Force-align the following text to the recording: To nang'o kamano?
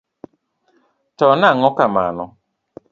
To 1.17 1.25
nang'o 1.39 1.69
kamano? 1.77 2.25